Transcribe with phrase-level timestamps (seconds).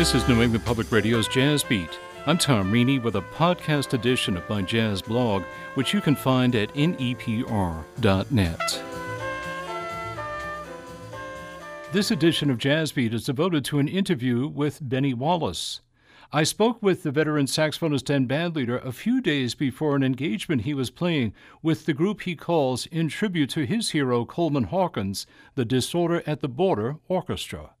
[0.00, 1.98] This is New England Public Radio's Jazz Beat.
[2.24, 5.42] I'm Tom Reney with a podcast edition of my jazz blog,
[5.74, 7.84] which you can find at nepr.net.
[11.92, 15.82] This edition of Jazz Beat is devoted to an interview with Bennie Wallace.
[16.32, 20.72] I spoke with the veteran saxophonist and bandleader a few days before an engagement he
[20.72, 25.26] was playing with the group he calls, in tribute to his hero Coleman Hawkins,
[25.56, 27.72] the Disorder at the Border Orchestra.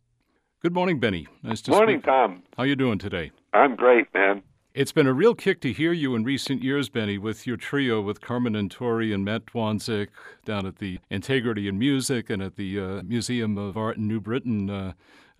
[0.62, 1.26] Good morning, Bennie.
[1.42, 1.78] Nice to see you.
[1.78, 2.04] Morning, speak.
[2.04, 2.42] Tom.
[2.58, 3.30] How you doing today?
[3.54, 4.42] I'm great, man.
[4.74, 8.02] It's been a real kick to hear you in recent years, Bennie, with your trio
[8.02, 10.08] with Carmen and Tori and Matt Dwanzik
[10.44, 14.20] down at the Integrity in Music and at the uh, Museum of Art in New
[14.20, 14.92] Britain uh,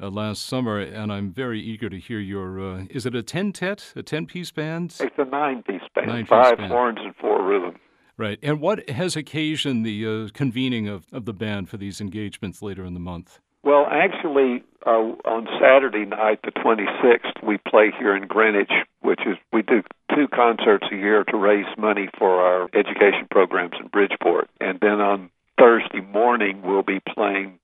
[0.03, 0.81] uh, last summer.
[0.81, 2.59] And I'm very eager to hear your.
[2.59, 4.97] Uh, is it a ten-tet, a ten-piece band?
[5.01, 6.73] It's a nine-piece band, Nine-piece five band.
[6.73, 7.77] horns and four rhythm.
[8.17, 8.39] Right.
[8.43, 12.87] And what has occasioned the uh, convening of, of the band for these engagements later
[12.87, 13.39] in the month?
[13.63, 19.37] Well, actually, uh, on Saturday night, the 26th, we play here in Greenwich, which is
[19.53, 19.83] we do
[20.15, 25.01] two concerts a year to raise money for our education programs in Bridgeport, and then
[25.01, 27.59] on Thursday morning, we'll be playing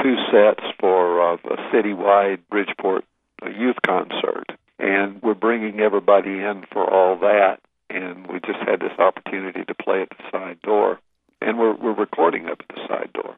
[0.00, 3.04] two sets for uh, a citywide Bridgeport
[3.42, 4.46] uh, youth concert,
[4.78, 7.58] and we're bringing everybody in for all that.
[7.90, 11.00] And we just had this opportunity to play at the side door,
[11.42, 13.34] and we're we're recording up at the side door.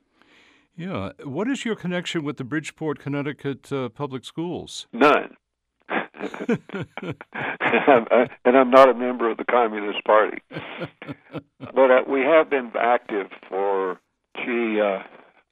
[0.77, 1.13] Yeah.
[1.25, 4.89] What is your connection with the Bridgeport, Connecticut uh, public schools?
[4.93, 5.37] None.
[5.89, 6.19] and
[8.57, 10.39] I'm not a member of the Communist Party.
[11.75, 13.99] But uh, we have been active for,
[14.37, 15.03] gee, uh,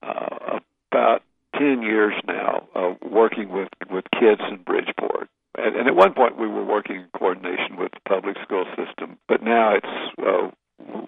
[0.03, 0.61] uh,
[0.93, 1.23] about
[1.59, 5.29] 10 years now, uh, working with, with kids in Bridgeport.
[5.59, 9.19] And, and at one point we were working in coordination with the public school system,
[9.29, 9.87] but now it's
[10.19, 10.51] uh,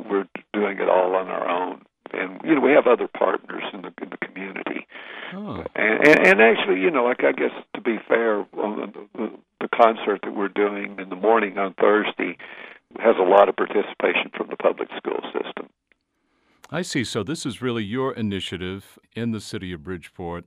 [0.09, 1.83] we're doing it all on our own.
[2.13, 4.87] And you know we have other partners in the in the community.
[5.35, 5.65] Oh.
[5.75, 9.31] And, and, and actually, you know, like I guess to be fair, on the, the,
[9.61, 12.37] the concert that we're doing in the morning on Thursday
[12.99, 15.69] has a lot of participation from the public school system.
[16.71, 17.05] I see.
[17.05, 20.45] So this is really your initiative in the city of Bridgeport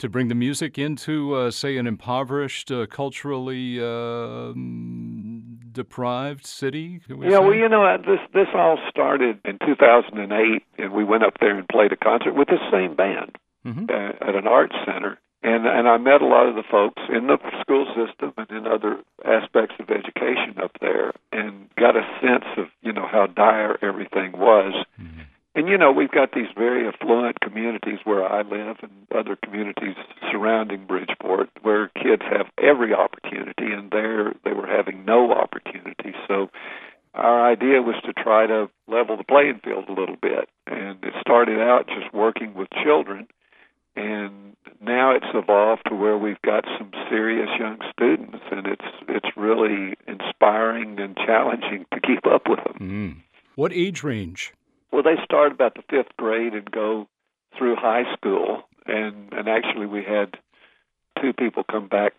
[0.00, 7.00] to bring the music into, uh, say, an impoverished, uh, culturally um deprived city.
[7.08, 11.22] we Yeah, well, you know, uh, this this all started in 2008, and we went
[11.22, 13.88] up there and played a concert with the same band Mhm.
[13.90, 15.18] uh, at an arts center.
[15.42, 18.66] And and I met a lot of the folks in the school system and in
[18.66, 23.78] other aspects of education up there, and got a sense of you know how dire
[23.80, 24.74] everything was.
[25.00, 25.26] Mhm.
[25.54, 29.96] And you know, we've got these very affluent communities where I live and other communities
[30.30, 36.14] surrounding Bridgeport where kids have every opportunity and there they were having no opportunity.
[36.28, 36.50] So
[37.14, 40.48] our idea was to try to level the playing field a little bit.
[40.68, 43.26] And it started out just working with children
[43.96, 49.36] and now it's evolved to where we've got some serious young students and it's it's
[49.36, 52.76] really inspiring and challenging to keep up with them.
[52.78, 53.22] Mm.
[53.56, 54.52] What age range?
[54.92, 57.06] Well, they start about the fifth grade and go
[57.56, 60.36] through high school, and and actually we had
[61.20, 62.14] two people come back,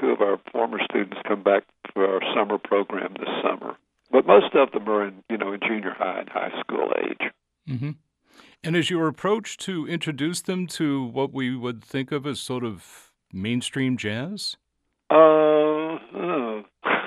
[0.00, 3.76] two of our former students come back for our summer program this summer.
[4.10, 7.30] But most of them are in you know in junior high and high school age.
[7.66, 7.90] hmm
[8.62, 12.64] And is your approach to introduce them to what we would think of as sort
[12.64, 14.56] of mainstream jazz?
[15.10, 16.62] Uh, uh,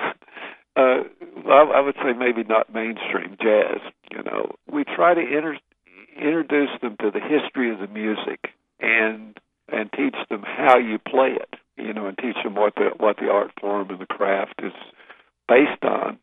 [0.76, 1.04] uh,
[1.48, 3.80] I, I would say maybe not mainstream jazz.
[4.10, 5.58] You know, we try to inter-
[6.16, 8.50] introduce them to the history of the music
[8.80, 9.38] and
[9.68, 11.54] and teach them how you play it.
[11.76, 14.72] You know, and teach them what the what the art form and the craft is
[15.48, 16.18] based on.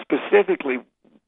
[0.00, 0.78] Specifically,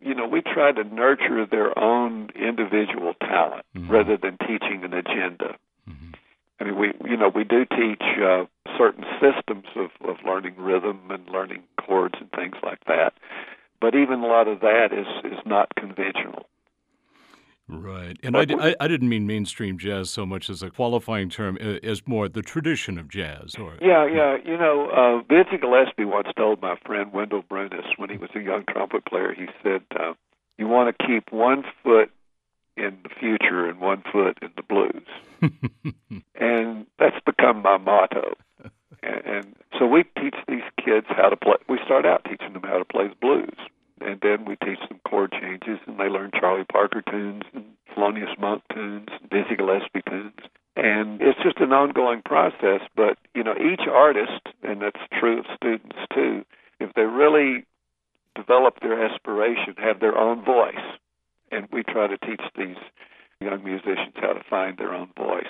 [0.00, 3.91] you know, we try to nurture their own individual talent Mhm.
[3.91, 5.56] rather than teaching an agenda.
[5.88, 6.14] Mhm.
[6.60, 8.44] I mean, we you know we do teach uh,
[8.78, 13.14] certain systems of, of learning rhythm and learning chords and things like that,
[13.81, 16.46] but even a lot of that is is not conventional.
[17.73, 18.17] Right.
[18.25, 20.70] And I, But di- we- I, I didn't mean mainstream jazz so much as a
[20.70, 23.55] qualifying term, uh, as more the tradition of jazz.
[23.55, 24.37] Or Yeah, yeah.
[24.44, 28.40] You know, uh, Dizzy Gillespie once told my friend Wendell Brunious when he was a
[28.40, 29.32] young trumpet player.
[29.32, 30.14] He said, uh,
[30.58, 32.11] "You want to keep one foot
[32.81, 35.06] in the future and one foot in the blues,"
[36.35, 38.35] and that's become my motto.
[39.03, 41.56] and, and so we teach these kids how to play.
[41.69, 43.56] We start out teaching them how to play the blues,
[44.00, 48.38] and then we teach them chord changes, and they learn Charlie Parker tunes and Thelonious
[48.38, 50.41] Monk tunes, and Dizzy Gillespie tunes,
[50.77, 52.81] and it's just an ongoing process.
[52.97, 56.44] But you know, each artist, and that's true of students too,
[56.79, 57.65] if they really
[58.35, 60.75] develop their aspiration, have their own voice,
[61.50, 62.76] and we try to teach these
[63.41, 65.44] young musicians how to find their own voice.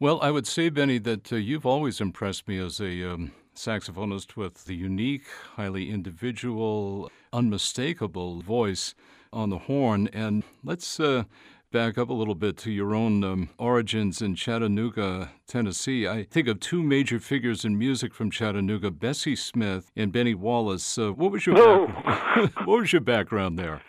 [0.00, 4.36] Well, I would say, Bennie, that uh, you've always impressed me as a um, saxophonist
[4.36, 5.26] with the unique,
[5.56, 8.94] highly individual, unmistakable voice
[9.32, 10.08] on the horn.
[10.12, 11.22] And let's uh,
[11.70, 16.08] back up a little bit to your own um, origins in Chattanooga, Tennessee.
[16.08, 20.98] I think of two major figures in music from Chattanooga, Bessie Smith and Bennie Wallace.
[20.98, 21.86] Uh, what was your Oh.
[21.86, 23.80] back- what was your background there?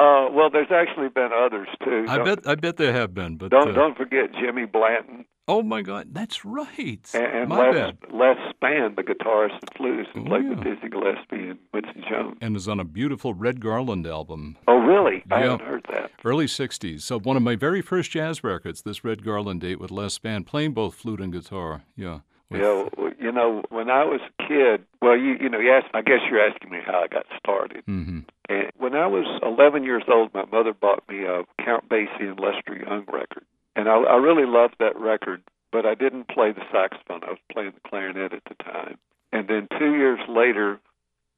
[0.00, 2.06] Uh, well, there's actually been others too.
[2.08, 5.26] I Don't- bet I bet there have been, but Don't uh, don't forget Jimmy Blanton
[5.48, 7.10] oh my God, that's right.
[7.12, 7.98] and, and my Les, bad.
[8.12, 10.62] Les Spann, the guitarist and flutist who Oh, played with.
[10.62, 12.38] Dizzy Gillespie and Quincy Jones.
[12.40, 15.24] And is on a beautiful Red Garland album, Oh, really?
[15.28, 16.12] I haven't heard that.
[16.24, 17.00] early '60s.
[17.02, 20.46] So one of my very first jazz records, this Red Garland date with Les Spann
[20.46, 21.82] playing both flute and guitar.
[21.96, 22.20] Yeah.
[22.48, 22.84] with- Yeah,
[23.30, 26.18] you know, when I was a kid, well, you you know, you asked, I guess
[26.28, 27.84] you're asking me how I got started.
[27.86, 28.24] Mhm.
[28.48, 32.40] And when I was 11 years old, my mother bought me a Count Basie and
[32.40, 33.44] Lester Young record,
[33.76, 35.42] and I, I really loved that record.
[35.70, 38.98] But I didn't play the saxophone; I was playing the clarinet at the time.
[39.32, 40.80] And then two years later,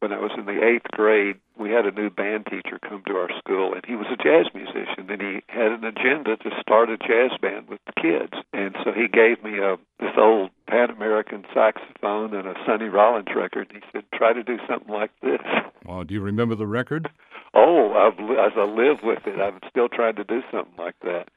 [0.02, 3.14] when I was in the eighth grade, we had a new band teacher come to
[3.14, 6.90] our school, and he was a jazz musician, and he had an agenda to start
[6.90, 8.34] a jazz band with the kids.
[8.52, 13.28] And so he gave me a this old Pan American saxophone and a Sonny Rollins
[13.36, 13.70] record.
[13.72, 15.38] And he said, "Try to do something like this."
[15.86, 16.02] Wow.
[16.02, 17.08] Do you remember the record?
[17.54, 21.28] Oh, I've, as I live with it, I'm still trying to do something like that.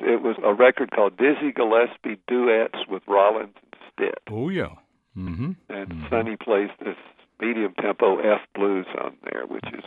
[0.00, 4.74] It was a record called Dizzy Gillespie Duets with Rollins and Stitt, Oh yeah.
[5.16, 5.52] Mm-hmm.
[5.68, 6.96] and Sonny plays this
[7.44, 9.84] medium tempo F blues on there, which is,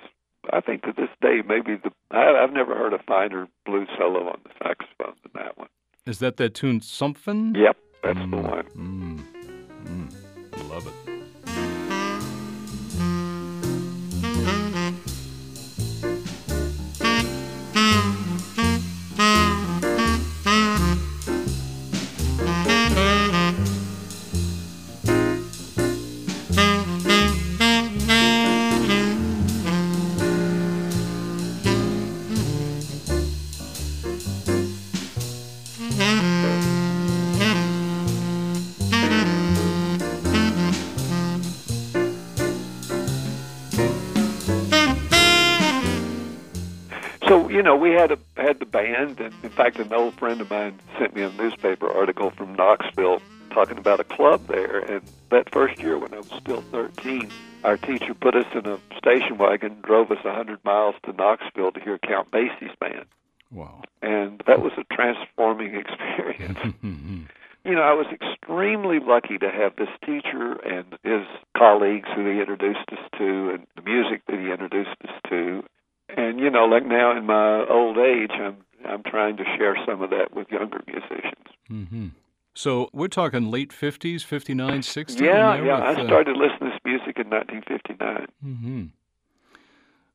[0.52, 4.30] I think, to this day, maybe the I, I've never heard a finer blues solo
[4.30, 5.70] on the saxophone than that one.
[6.06, 7.56] Is that that tune something?
[7.56, 8.66] Yep, that's the one.
[8.76, 9.24] Mm.
[9.86, 10.70] Mm.
[10.70, 11.07] Love it.
[48.98, 52.54] Band, and in fact, an old friend of mine sent me a newspaper article from
[52.54, 53.22] Knoxville
[53.52, 54.80] talking about a club there.
[54.80, 55.02] And
[55.32, 57.30] that first year, when I was still 13,
[57.64, 61.72] our teacher put us in a station wagon, and drove us 100 miles to Knoxville
[61.72, 63.06] to hear Count Basie's band,
[63.52, 63.82] Wow.
[64.02, 66.60] and that was a transforming experience.
[67.66, 71.28] You know, I was extremely lucky to have this teacher and his
[71.58, 75.66] colleagues who he introduced us to, and the music that he introduced us to.
[76.08, 78.56] And you know, like now in my old age, I'm
[78.86, 81.48] I'm trying to share some of that with younger musicians.
[81.70, 82.12] Mhm.
[82.54, 85.24] So we're talking late 50s, 59, 60?
[85.24, 85.62] yeah, yeah.
[85.90, 88.28] with, I uh, started listening to this music in 1959.
[88.44, 88.86] Mm-hmm.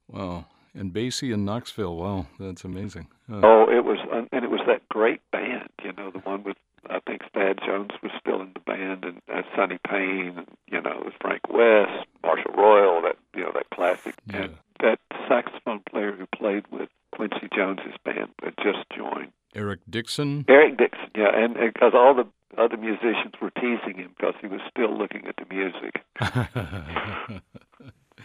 [0.08, 0.46] Wow.
[0.74, 1.96] And Basie in Knoxville.
[1.96, 3.08] Wow, that's amazing.
[3.30, 3.98] Uh, Oh, it was,
[4.32, 5.68] and it was that great band.
[5.84, 6.56] You know, the one with
[6.90, 10.80] I think Thad Jones was still in the band, and uh, Sonny Payne, and, you
[10.80, 11.88] know, Frank Wess,
[12.22, 13.02] Marshall Royal.
[13.02, 14.14] That you know, that classic.
[14.28, 14.42] Yeah.
[14.42, 14.98] And that
[15.28, 19.32] saxophone player who played with Quincy Jones's band had just joined.
[19.54, 20.44] Eric Dixon.
[20.48, 22.26] Eric Dixon, yeah, and because all the
[22.58, 26.02] other musicians were teasing him because he was still looking at the music.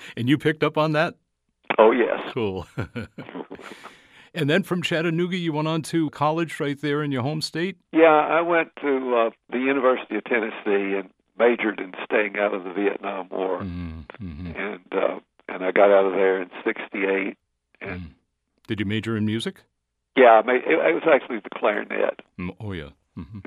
[0.18, 1.16] and you picked up on that?
[1.78, 2.68] Oh yes, Cool.
[4.38, 7.78] and then from Chattanooga, you went on to college right there in your home state?
[7.92, 8.06] yeah.
[8.38, 12.72] I went to uh, the University of Tennessee and majored in staying out of the
[12.74, 14.52] Vietnam War, Mm-hmm.
[14.56, 17.36] and uh, and I got out of there in '68.
[17.82, 18.14] And
[18.68, 19.64] Did you major in music?
[20.16, 22.22] yeah, I made, it, it was actually the clarinet.
[22.40, 22.90] Mm, Oh, yeah.
[23.16, 23.40] hmm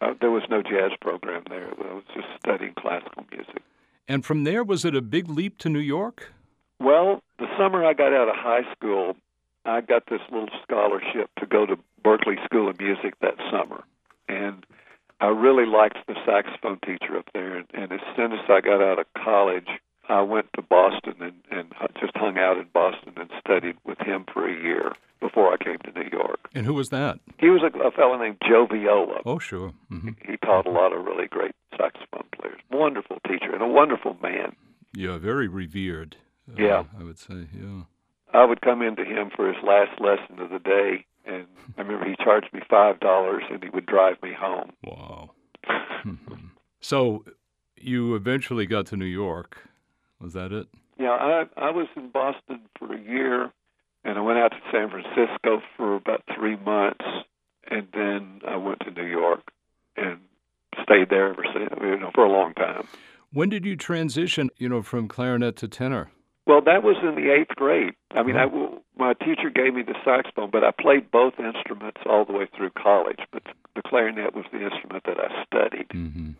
[0.00, 1.68] Uh, there was no jazz program there.
[1.68, 3.62] I was just studying classical music.
[4.08, 6.32] And from there, was it a big leap to New York?
[6.80, 9.14] Well, the summer I got out of high school,
[9.64, 13.84] I got this little scholarship to go to Berklee School of Music that summer.
[14.28, 14.64] And
[15.20, 17.56] I really liked the saxophone teacher up there.
[17.56, 19.68] And, and as soon as I got out of college,
[20.08, 24.24] I went to Boston and, and just hung out in Boston and studied with him
[24.32, 26.40] for a year before I came to New York.
[26.54, 27.18] And who was that?
[27.38, 29.20] He was a, a fellow named Joe Viola.
[29.24, 29.72] Oh, sure.
[29.88, 32.60] hmm He taught a lot of really great saxophone players.
[32.70, 34.54] Wonderful teacher and a wonderful man.
[34.94, 36.16] Yeah, very revered.
[36.50, 36.82] uh, Yeah.
[37.00, 37.84] I would say, yeah.
[38.34, 41.46] I would come into him for his last lesson of the day, and
[41.78, 44.72] I remember he charged me five dollars, and he would drive me home.
[44.84, 45.30] Wow.
[46.80, 47.24] So
[47.78, 49.56] you eventually got to New York.
[50.20, 50.66] Was that it?
[50.98, 53.50] Yeah, I I was in Boston for a year,
[54.04, 57.06] and I went out to San Francisco for about three months,
[57.70, 59.50] and then I went to New York.
[59.96, 60.18] and
[60.82, 61.70] stayed there ever since.
[61.80, 62.86] You know, for a long time.
[63.32, 66.10] When did you transition, you know, from clarinet to tenor?
[66.46, 67.94] Well, that was in the eighth grade.
[68.10, 68.46] I mean, I,
[68.98, 72.70] my teacher gave me the saxophone, but I played both instruments all the way through
[72.70, 73.20] college.
[73.32, 75.88] But the clarinet was the instrument that I studied.
[75.88, 76.30] Mm-hmm.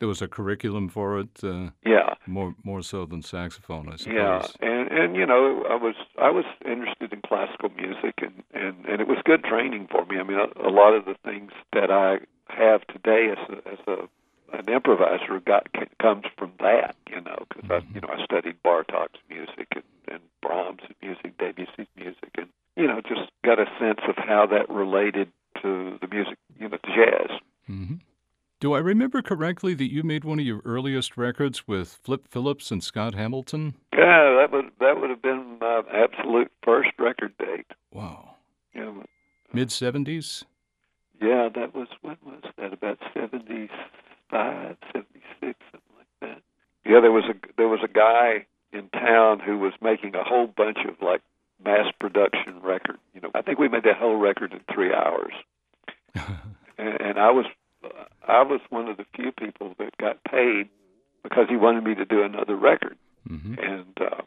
[0.00, 1.44] There was a curriculum for it.
[1.44, 4.16] Uh, yeah, more more so than saxophone, I suppose.
[4.16, 8.84] Yeah, and and you know, I was I was interested in classical music, and and
[8.84, 10.18] and it was good training for me.
[10.18, 13.78] I mean, a, a lot of the things that I have today as a, as
[13.86, 14.08] a
[14.52, 15.66] an improviser got
[16.00, 17.72] comes from that, you know, because mm-hmm.
[17.72, 22.86] I, you know, I studied Bartok's music and, and Brahms' music, Debussy's music, and you
[22.86, 25.30] know, just got a sense of how that related
[25.62, 27.30] to the music, you know, to jazz.
[27.68, 27.96] Mm-hmm.
[28.60, 32.70] Do I remember correctly that you made one of your earliest records with Flip Phillips
[32.70, 33.74] and Scott Hamilton?
[33.92, 37.66] Yeah, that would that would have been my absolute first record date.
[37.92, 38.36] Wow.
[38.74, 38.92] Yeah.
[39.52, 40.44] Mid seventies.
[41.20, 42.72] Yeah, that was when was that?
[42.72, 43.68] About seventy
[44.30, 46.42] five, seventy six, something like that.
[46.84, 50.46] Yeah, there was a there was a guy in town who was making a whole
[50.46, 51.20] bunch of like
[51.64, 52.98] mass production record.
[53.14, 55.32] You know, I think we made that whole record in three hours,
[56.78, 57.46] and, and I was
[58.26, 60.68] I was one of the few people that got paid
[61.22, 62.96] because he wanted me to do another record,
[63.28, 63.54] mm-hmm.
[63.58, 64.22] and uh,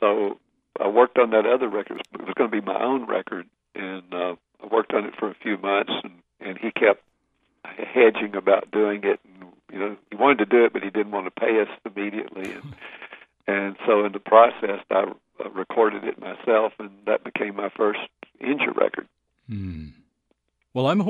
[0.00, 0.38] so
[0.80, 2.02] I worked on that other record.
[2.14, 5.30] It was going to be my own record, and uh, I worked on it for
[5.30, 7.02] a few months, and and he kept
[7.64, 9.20] hedging about doing it.
[9.24, 11.68] And, you know, he wanted to do it, but he didn't want to pay us
[11.86, 12.52] immediately.
[12.52, 12.74] And
[13.46, 15.04] and so in the process, I
[15.44, 18.00] uh, recorded it myself, and that became my first
[18.40, 19.08] Enja record.
[19.48, 19.88] Hmm.
[20.74, 21.00] Well, I'm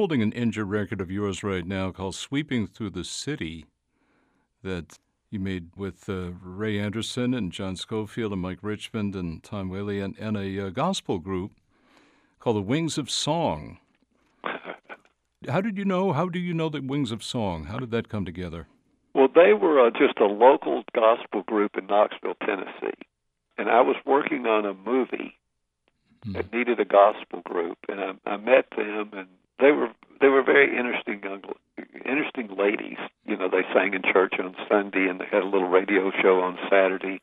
[0.60, 3.66] record of yours right now called "Sweeping Through the City,"
[4.62, 4.98] that
[5.30, 10.00] you made with uh, Ray Anderson and John Scofield and Mike Richmond and Tom Whaley
[10.00, 11.52] and, and a uh, gospel group
[12.38, 13.78] called the Wings of Song.
[15.48, 16.12] How did you know?
[16.12, 17.64] How do you know the Wings of Song?
[17.64, 18.66] How did that come together?
[19.14, 22.98] Well, they were uh, just a local gospel group in Knoxville, Tennessee,
[23.56, 25.38] and I was working on a movie
[26.24, 26.32] hmm.
[26.32, 29.28] that needed a gospel group, and I, I met them, and
[29.58, 29.88] they were
[30.22, 31.42] they were very interesting young,
[32.06, 32.96] interesting ladies.
[33.26, 36.40] You know, they sang in church on Sunday, and they had a little radio show
[36.40, 37.20] on Saturday.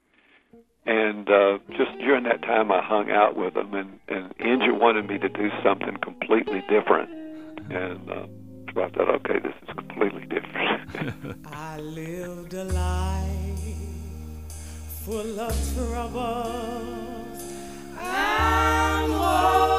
[0.85, 5.07] And uh, just during that time, I hung out with them, and and Enja wanted
[5.07, 7.09] me to do something completely different
[7.71, 8.25] and uh,
[8.69, 11.47] I thought, okay, this is completely different.
[11.53, 13.59] I lived a life
[15.05, 17.43] full of troubles
[17.99, 19.78] and woes,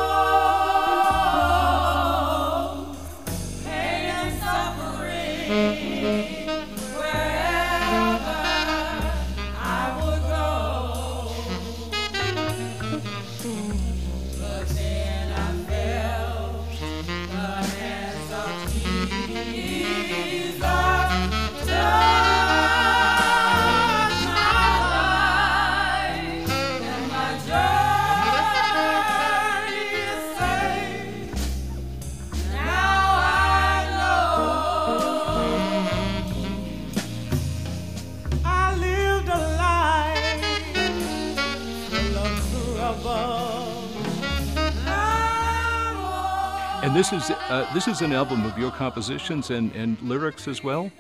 [47.01, 50.91] this is uh, this is an album of your compositions and, and lyrics as well.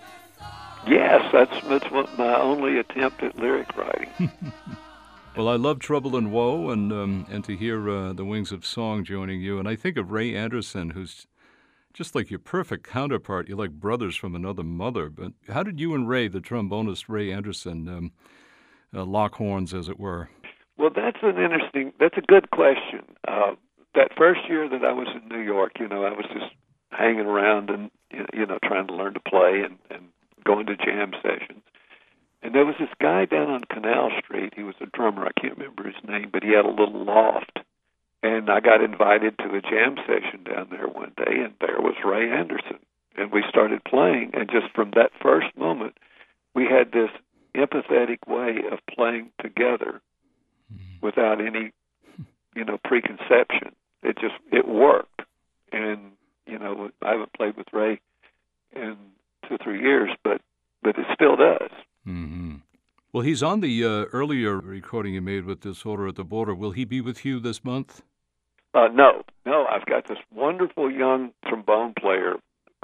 [0.87, 1.85] Yes, that's that's
[2.17, 4.09] my only attempt at lyric writing.
[5.37, 8.65] well, I love Trouble and Woe, and um, and to hear uh, the Wings of
[8.65, 11.27] Song joining you, and I think of Ray Anderson, who's
[11.93, 13.47] just like your perfect counterpart.
[13.47, 15.11] You're like brothers from another mother.
[15.11, 18.13] But how did you and Ray, the trombonist Ray Anderson, um,
[18.95, 20.31] uh, lock horns, as it were?
[20.79, 21.93] Well, that's an interesting.
[22.01, 23.03] That's a good question.
[23.29, 23.57] Uh,
[23.95, 26.53] that first year that I was in New York, you know, I was just
[26.91, 30.09] hanging around and you know trying to learn to play and and
[30.45, 31.63] going to jam sessions.
[32.43, 34.55] And there was this guy down on Canal Street.
[34.57, 35.27] He was a drummer.
[35.27, 37.59] I can't remember his name, but he had a little loft.
[38.23, 41.95] And I got invited to a jam session down there one day, and there was
[42.05, 42.79] Ray Anderson.
[43.17, 45.97] And we started playing, and just from that first moment,
[46.55, 47.11] we had this
[47.55, 50.01] empathetic way of playing together
[50.73, 51.07] mm-hmm.
[51.07, 51.73] without any,
[52.55, 55.23] you know, preconception it just it worked.
[55.73, 56.13] And
[56.47, 58.01] you know, I haven't played with Ray
[58.75, 58.97] in
[59.49, 60.41] two or three years, but
[60.83, 61.71] but it still does.
[62.07, 62.57] Mm-hmm.
[63.13, 66.55] Well, he's on the uh, earlier recording you made with Disorder at the Border.
[66.55, 68.03] Will he be with you this month?
[68.73, 69.67] Uh, no, no.
[69.67, 72.35] I've got this wonderful young trombone player,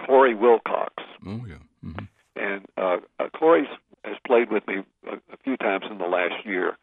[0.04, 0.94] Corey Wilcox.
[1.26, 1.62] Oh yeah.
[1.84, 2.04] Mm-hmm.
[2.36, 3.68] And uh, uh, Corey
[4.04, 6.76] has played with me a, a few times in the last year,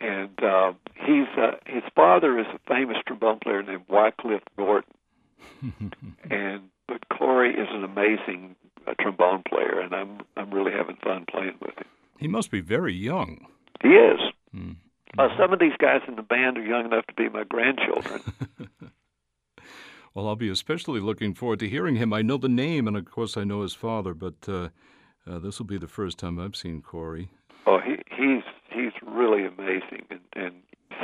[0.00, 4.94] and uh, he's uh, his father is a famous trombone player named Wycliffe Gordon,
[6.30, 11.26] and but Corey is an amazing uh, trombone player, and I'm I'm really having fun
[11.30, 11.86] playing with him.
[12.18, 13.46] He must be very young.
[13.82, 14.20] He is.
[14.54, 14.76] Mm.
[15.18, 18.20] Uh, some of these guys in the band are young enough to be my grandchildren.
[20.14, 22.12] well, I'll be especially looking forward to hearing him.
[22.12, 24.68] I know the name, and of course, I know his father, but uh,
[25.26, 27.30] uh, this will be the first time I've seen Corey.
[27.66, 28.59] Oh, he he's he's
[29.10, 30.54] really amazing, and, and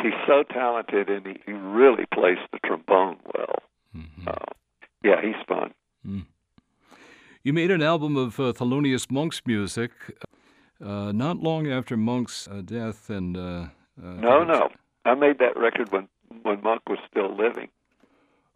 [0.02, 3.56] he's so talented, and he, he really plays the trombone well.
[3.96, 4.28] Mm-hmm.
[4.28, 4.52] Uh,
[5.02, 5.72] yeah, he's fun.
[6.06, 6.26] Mm.
[7.42, 9.92] You made an album of uh, Thelonious Monk's music
[10.84, 13.66] uh, not long after Monk's uh, death, and uh,
[14.02, 14.68] no, no,
[15.04, 16.08] I made that record when
[16.42, 17.68] when Monk was still living.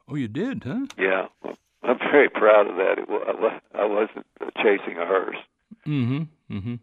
[0.08, 0.86] Oh, you did, huh?
[0.98, 2.98] Yeah, well, I'm very proud of that.
[2.98, 4.26] It, I wasn't
[4.56, 5.36] chasing a hearse.
[5.86, 6.54] Mm-hmm.
[6.54, 6.74] Mm-hmm.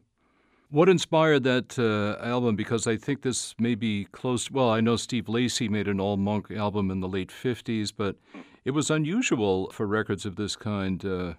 [0.69, 2.57] What inspired that uh, album?
[2.57, 4.51] Because I think this may be close.
[4.51, 8.17] Well, I know Steve Lacy made an all Monk album in the late '50s, but
[8.65, 11.33] it was unusual for records of this kind uh,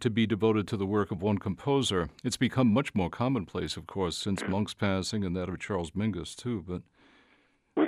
[0.00, 2.10] to be devoted to the work of one composer.
[2.22, 6.34] It's become much more commonplace, of course, since Monk's passing and that of Charles Mingus
[6.34, 6.62] too.
[6.68, 6.82] But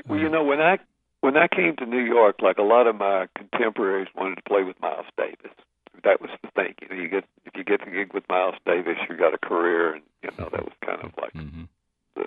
[0.09, 0.79] well, you know, when I
[1.21, 4.63] when I came to New York, like a lot of my contemporaries wanted to play
[4.63, 5.53] with Miles Davis.
[6.05, 6.75] That was the thing.
[6.81, 9.39] You know, you get if you get the gig with Miles Davis, you got a
[9.39, 11.33] career, and you know that was kind of like.
[11.35, 11.65] Mm-hmm.
[12.15, 12.25] The,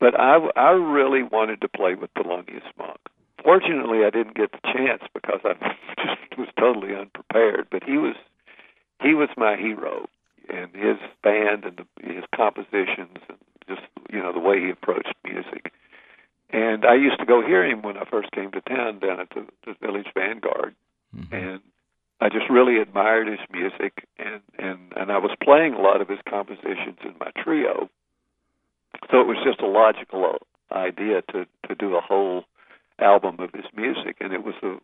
[0.00, 2.98] but I I really wanted to play with Thelonious Monk.
[3.42, 5.54] Fortunately, I didn't get the chance because I
[5.98, 7.68] just was totally unprepared.
[7.70, 8.16] But he was
[9.02, 10.08] he was my hero,
[10.48, 13.38] and his band and the, his compositions and
[13.68, 15.72] just you know the way he approached music.
[16.50, 19.30] And I used to go hear him when I first came to town down at
[19.30, 20.74] the, the Village Vanguard,
[21.16, 21.34] mm-hmm.
[21.34, 21.60] and
[22.22, 26.08] I just really admired his music, and and and I was playing a lot of
[26.08, 27.90] his compositions in my trio,
[29.10, 30.38] so it was just a logical
[30.70, 32.44] idea to to do a whole
[33.00, 34.76] album of his music, and it was a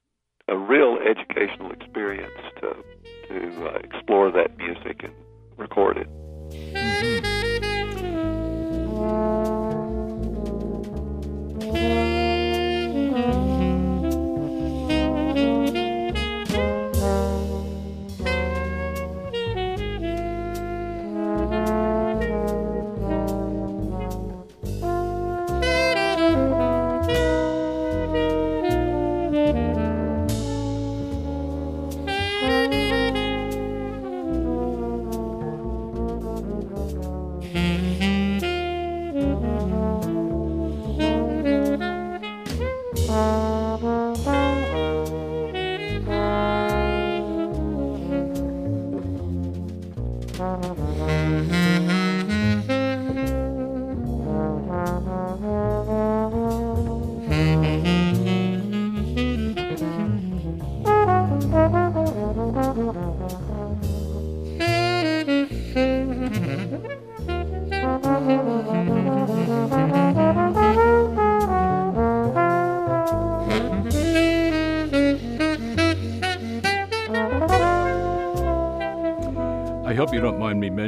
[0.53, 2.75] a real educational experience to
[3.29, 5.13] to uh, explore that music and
[5.57, 7.08] record it.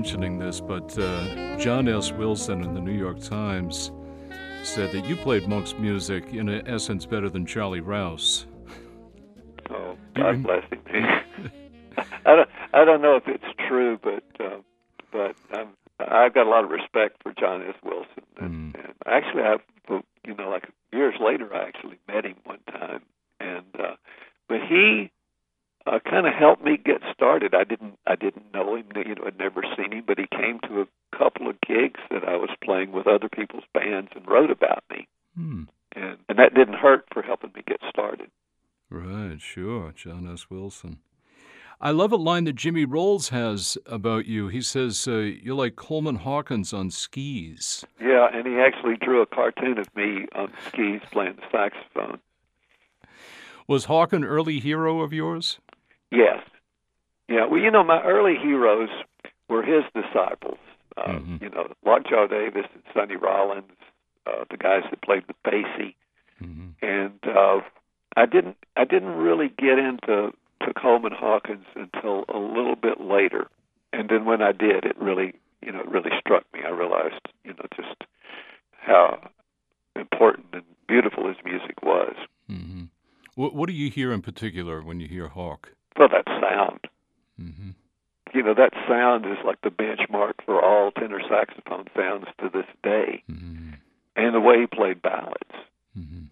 [0.00, 2.10] Mentioning this, but uh, John S.
[2.10, 3.92] Wilson in the New York Times
[4.62, 8.46] said that you played Monk's music in essence better than Charlie Rouse.
[9.68, 10.80] Oh, God bless him.
[12.24, 14.60] I don't, I don't know if it's true, but uh,
[15.12, 17.74] but um, I've got a lot of respect for John S.
[17.84, 18.82] Wilson, and, mm.
[18.82, 19.56] and actually, I,
[20.26, 23.02] you know, like years later, I actually met him one time,
[23.38, 23.96] and uh,
[24.48, 25.10] but he
[25.86, 27.54] uh, kind of helped me get started.
[27.54, 30.60] I didn't I didn't know him, you know, I'd never seen him, but he came
[30.68, 34.50] to a couple of gigs that I was playing with other people's bands and wrote
[34.50, 35.64] about me, hmm.
[35.94, 38.30] and and that didn't hurt for helping me get started.
[38.90, 40.50] Right, sure, John S.
[40.50, 40.98] Wilson.
[41.82, 44.48] I love a line that Jimmy Rowles has about you.
[44.48, 47.86] He says uh, you're like Coleman Hawkins on skis.
[47.98, 52.18] Yeah, and he actually drew a cartoon of me on skis playing the saxophone.
[53.66, 55.58] Was Hawk an early hero of yours?
[56.10, 56.42] Yes.
[57.28, 57.46] Yeah.
[57.46, 58.90] Well, you know, my early heroes
[59.48, 60.58] were his disciples.
[60.96, 61.36] Uh, mm-hmm.
[61.44, 63.70] You know, Lockjaw Davis and Sonny Rollins,
[64.26, 65.94] uh, the guys that played with Basie,
[66.42, 66.70] mm-hmm.
[66.82, 67.60] and uh,
[68.16, 68.56] I didn't.
[68.76, 73.48] I didn't really get into to Coleman Hawkins until a little bit later,
[73.92, 76.60] and then when I did, it really, you know, it really struck me.
[76.66, 78.04] I realized, you know, just
[78.72, 79.30] how
[79.96, 82.14] important and beautiful his music was.
[82.50, 82.84] Mm-hmm.
[83.36, 85.72] What, what do you hear in particular when you hear Hawk?
[85.98, 86.80] Well, that sound.
[87.40, 87.70] Mm-hmm.
[88.32, 92.66] You know, that sound is like the benchmark for all tenor saxophone sounds to this
[92.82, 93.22] day.
[93.30, 93.70] Mm-hmm.
[94.16, 95.54] And the way he played ballads.
[95.98, 96.24] Mm-hmm.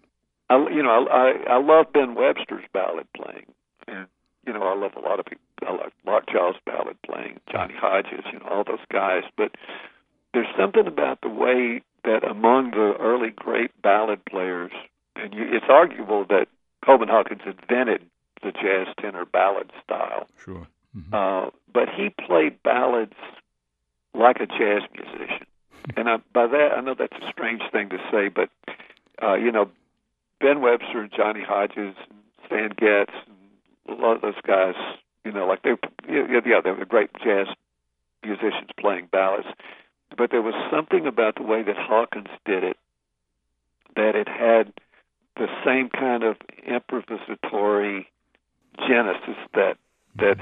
[0.49, 3.45] I, you know, I, I love Ben Webster's ballad playing,
[3.87, 4.07] and
[4.45, 5.43] you know, I love a lot of people.
[5.67, 9.51] I like Lockjaw's ballad playing, Johnny Hodges, you know, all those guys, but
[10.33, 14.71] there's something about the way that among the early great ballad players,
[15.15, 16.47] and you, it's arguable that
[16.85, 18.01] Coleman Hawkins invented
[18.41, 20.27] the jazz tenor ballad style.
[20.43, 20.67] Sure.
[20.95, 21.13] Mm-hmm.
[21.13, 23.13] Uh, but he played ballads
[24.13, 25.45] like a jazz musician.
[25.95, 28.49] And I, by that, I know that's a strange thing to say, but
[29.23, 29.71] uh, you know,
[30.39, 34.75] Ben Webster and Johnny Hodges, and Stan Getz, and a lot of those guys,
[35.25, 35.71] you know, like they,
[36.07, 37.47] yeah, yeah, they were great jazz
[38.23, 39.47] musicians playing ballads.
[40.15, 42.77] But there was something about the way that Hawkins did it
[43.95, 44.73] that it had
[45.35, 48.05] the same kind of improvisatory
[48.77, 49.77] genesis that
[50.17, 50.37] that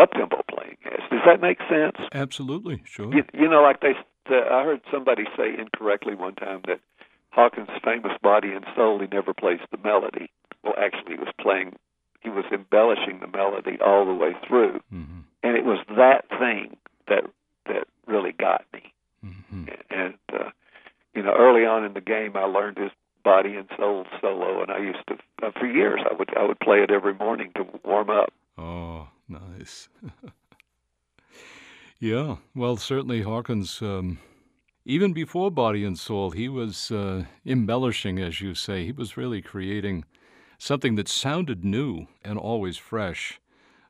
[0.00, 1.00] up tempo playing has.
[1.10, 1.96] Does that make sense?
[2.12, 3.14] Absolutely, sure.
[3.14, 3.94] You, you know, like they,
[4.28, 6.80] the, I heard somebody say incorrectly one time that
[7.30, 10.30] Hawkins' famous body and soul, he never plays the melody.
[10.62, 11.76] Well, actually, he was playing,
[12.20, 15.20] he was embellishing the melody all the way through, mm-hmm.
[15.42, 16.76] and it was that thing
[17.08, 17.24] that
[17.66, 18.92] that really got me.
[19.24, 19.64] Mm-hmm.
[19.90, 20.50] And uh,
[21.14, 22.90] you know, early on in the game, I learned his
[23.28, 26.60] body and soul solo, and I used to uh, for years I would I would
[26.60, 28.32] play it every morning to warm up.
[28.56, 29.90] Oh, nice.
[32.00, 33.82] yeah, well, certainly Hawkins.
[33.82, 34.18] Um,
[34.86, 38.86] even before Body and Soul, he was uh, embellishing, as you say.
[38.86, 40.06] He was really creating
[40.56, 43.38] something that sounded new and always fresh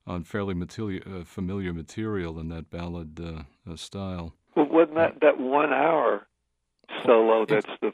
[0.05, 4.35] on fairly material, uh, familiar material in that ballad uh, uh style.
[4.57, 6.27] Well, wasn't that that one hour
[7.07, 7.47] solo?
[7.47, 7.93] That's the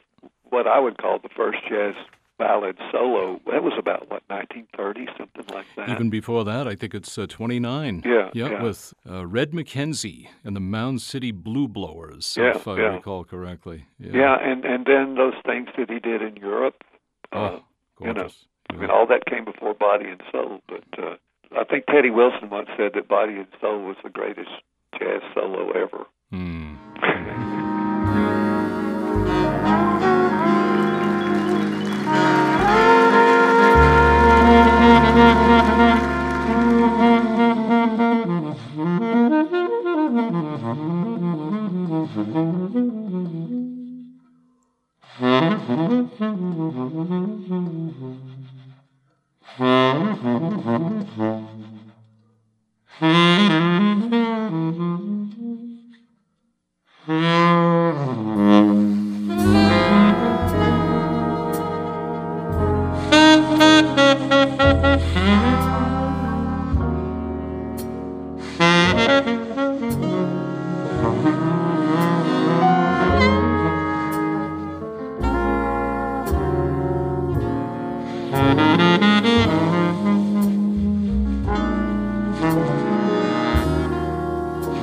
[0.49, 1.95] what I would call the first jazz
[2.37, 3.39] ballad solo.
[3.51, 5.89] That was about what 1930, something like that.
[5.89, 8.03] Even before that, I think it's uh, 29.
[8.05, 8.63] Yeah, yeah, yeah.
[8.63, 12.83] with uh, Red McKenzie and the Mound City Blue Blowers, Yeah, if I yeah.
[12.95, 13.85] recall correctly.
[13.99, 16.83] Yeah, Yeah, and and then those things that he did in Europe.
[17.31, 17.63] Uh, oh,
[18.01, 18.45] you know, gorgeous.
[18.69, 20.61] I mean, all that came before Body and Soul.
[20.67, 21.15] But uh,
[21.57, 24.49] I think Teddy Wilson once said that Body and Soul was the greatest
[24.99, 26.05] jazz solo ever.
[26.31, 26.64] Hmm.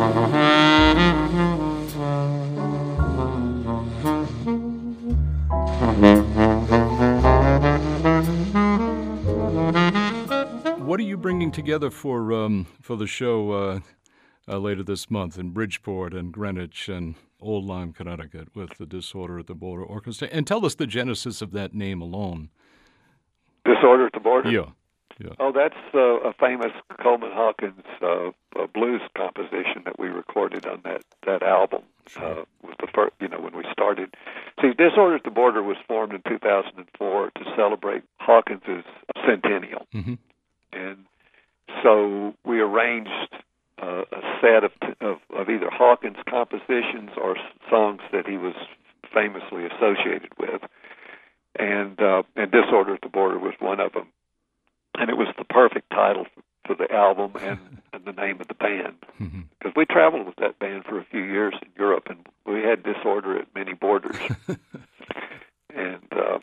[0.02, 0.10] What
[10.98, 13.78] are you bringing together for um, for the show uh,
[14.48, 19.38] uh, later this month in Bridgeport and Greenwich and Old Lyme, Connecticut, with the Disorder
[19.38, 20.26] at the Border Orchestra?
[20.32, 22.48] And tell us the genesis of that name alone.
[23.64, 24.50] Disorder at the Border.
[24.50, 24.70] Yeah,
[25.38, 30.80] Oh, that's uh, a famous Coleman Hawkins uh, uh, blues composition that we recorded on
[30.84, 31.82] that that album.
[32.08, 32.40] Sure.
[32.40, 34.14] Uh, was the first, you know, when we started.
[34.60, 38.84] See, Disorder at the Border was formed in 2004 to celebrate Hawkins's
[39.26, 40.14] centennial, hmm
[40.72, 41.04] and
[41.82, 43.28] so we arranged
[43.80, 47.36] uh, a set of, of of either Hawkins compositions or
[47.70, 48.54] songs that he was
[49.14, 50.62] famously associated with,
[51.58, 54.08] and uh, and Disorder at the Border was one of them
[54.98, 56.26] and it was the perfect title
[56.66, 57.58] for the album and,
[57.92, 58.96] and the name of the band.
[59.18, 62.62] Hmm because we traveled with that band for a few years in Europe and we
[62.62, 64.16] had disorder at many borders.
[65.74, 66.38] And uh,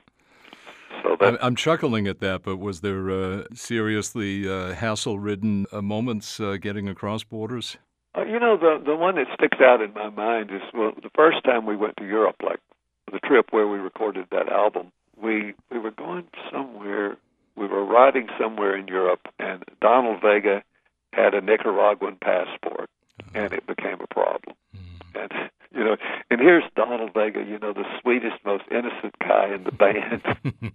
[1.03, 5.83] so I'm, that I'm chuckling at that, but was there uh, seriously uh, hassle-ridden uh,
[5.83, 7.77] moments uh, getting across borders?
[8.17, 11.11] uh, you know the the one that sticks out in my mind is well the
[11.15, 12.59] first time we went to Europe like
[13.11, 17.15] the trip where we recorded that album we we were going somewhere
[17.59, 20.63] we were riding somewhere in Europe and Donald Vega
[21.13, 22.89] had a Nicaraguan passport
[23.33, 24.55] and it became a problem
[25.15, 25.31] and
[25.71, 25.97] you know,
[26.29, 30.23] and here's Donald Vega, you know, the sweetest, most innocent guy in the band,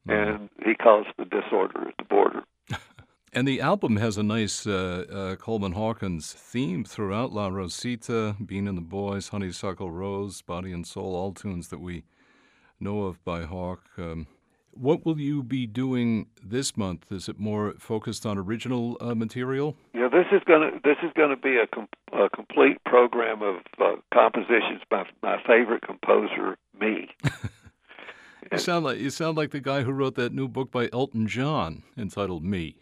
[0.08, 2.42] and he caused the disorder at the border.
[3.32, 8.66] And the album has a nice uh, uh, Coleman Hawkins theme throughout La Rosita, Bean
[8.66, 12.04] and the Boys, Honeysuckle Rose, Body and Soul, all tunes that we
[12.80, 13.82] know of by Hawk.
[13.98, 14.26] Um,
[14.78, 17.10] What will you be doing this month?
[17.10, 19.74] Is it more focused on original uh, material?
[19.94, 23.96] Yeah, this is gonna this is gonna be a, com- a complete program of uh,
[24.12, 27.08] compositions by my favorite composer, me.
[28.52, 31.26] you sound like you sound like the guy who wrote that new book by Elton
[31.26, 32.76] John entitled "Me."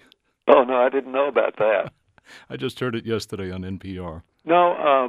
[0.48, 1.92] Oh no, I didn't know about that.
[2.50, 4.22] I just heard it yesterday on NPR.
[4.44, 5.08] No, uh,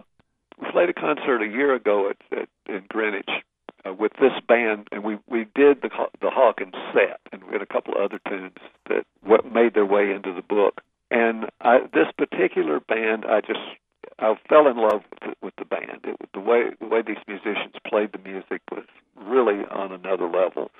[0.61, 3.29] we played a concert a year ago at, at in Greenwich
[3.85, 5.89] uh, with this band, and we we did the
[6.21, 8.57] the Hawkins set, and we had a couple of other tunes
[8.89, 10.81] that what made their way into the book.
[11.11, 13.59] And I, this particular band, I just
[14.19, 16.01] I fell in love with the, with the band.
[16.03, 20.71] It, the way the way these musicians played the music was really on another level.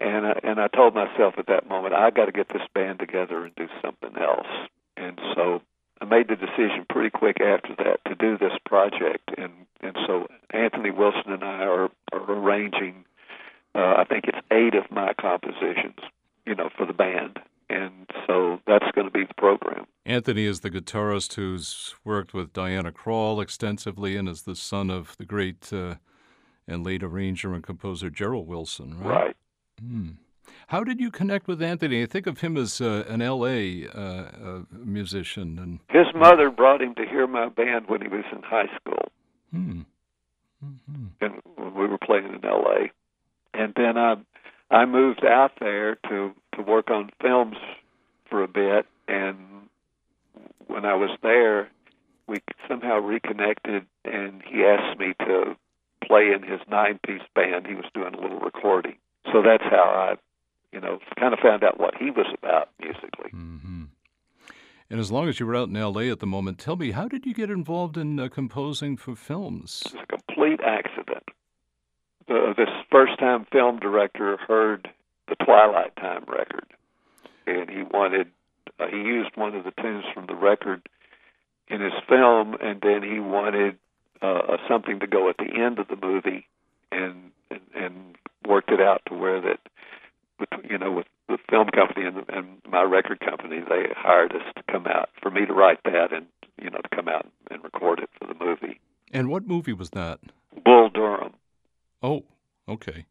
[0.00, 3.00] And I, and I told myself at that moment, I got to get this band
[3.00, 4.46] together and do something else.
[4.96, 5.60] And so
[6.00, 10.26] I made the decision pretty quick after that to do this project, and and so
[10.50, 13.04] Anthony Wilson and I are, are arranging.
[13.74, 15.98] Uh, I think it's eight of my compositions,
[16.46, 19.86] you know, for the band, and so that's going to be the program.
[20.06, 25.16] Anthony is the guitarist who's worked with Diana Krall extensively, and is the son of
[25.18, 25.96] the great uh,
[26.66, 29.08] and late arranger and composer Gerald Wilson, right?
[29.08, 29.36] Right.
[29.80, 30.10] Hmm.
[30.68, 32.02] How did you connect with Anthony?
[32.02, 33.86] I think of him as uh, an L.A.
[33.88, 38.24] Uh, uh, musician, and his mother brought him to hear my band when he was
[38.30, 39.10] in high school,
[39.50, 39.80] hmm.
[40.64, 41.06] mm-hmm.
[41.22, 42.90] and when we were playing in L.A.
[43.54, 44.16] And then I,
[44.70, 47.56] I moved out there to to work on films
[48.28, 49.38] for a bit, and
[50.66, 51.70] when I was there,
[52.26, 55.56] we somehow reconnected, and he asked me to
[56.04, 57.66] play in his nine-piece band.
[57.66, 58.96] He was doing a little recording,
[59.32, 60.16] so that's how I
[60.72, 63.30] you know, kind of found out what he was about musically.
[63.32, 63.84] Mm-hmm.
[64.90, 66.10] And as long as you were out in L.A.
[66.10, 69.82] at the moment, tell me, how did you get involved in uh, composing for films?
[69.86, 71.24] It was a complete accident.
[72.28, 74.88] Uh, this first-time film director heard
[75.28, 76.66] the Twilight Time record,
[77.46, 78.28] and he wanted
[78.78, 80.88] uh, he used one of the tunes from the record
[81.68, 83.76] in his film, and then he wanted
[84.22, 86.46] uh, something to go at the end of the movie,
[86.92, 89.58] and, and and worked it out to where that
[90.68, 94.62] you know with the film company and, and my record company, they hired us to
[94.70, 96.26] come out for me to write that and
[96.60, 98.80] you know to come out and record it for the movie.
[99.12, 100.20] And what movie was that?
[100.64, 101.34] Bull Durham.
[102.02, 102.24] Oh,
[102.68, 103.06] okay.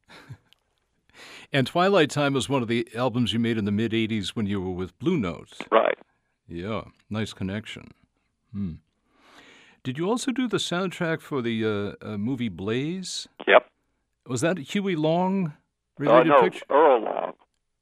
[1.54, 4.46] and Twilight Time was one of the albums you made in the mid '80s when
[4.46, 5.58] you were with Blue Note.
[5.72, 5.98] Right.
[6.48, 7.92] Yeah, nice connection.
[8.54, 8.74] Hmm.
[9.84, 13.28] Did you also do the soundtrack for the uh, uh, movie Blaze?
[13.48, 13.70] Yep.
[14.28, 15.54] Was that Huey Long
[16.00, 16.66] Uh, related no, picture?
[16.70, 17.34] Earl Long.